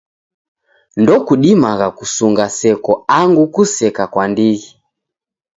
[1.01, 4.69] Ndokudimagha kusunga seko angu kuseka kwa ndighi.